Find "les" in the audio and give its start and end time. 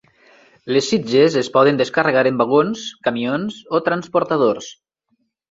0.77-0.87